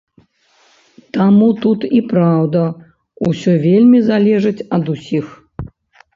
Таму 1.17 1.49
тут 1.65 1.85
і 1.97 1.99
праўда 2.13 2.63
ўсё 3.29 3.51
вельмі 3.67 3.99
залежыць 4.09 4.65
ад 4.81 4.85
усіх. 4.97 5.25